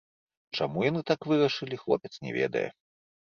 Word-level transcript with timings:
Чаму 0.57 0.85
яны 0.85 1.01
так 1.11 1.27
вырашылі, 1.31 1.79
хлопец 1.83 2.11
не 2.27 2.31
ведае. 2.39 2.67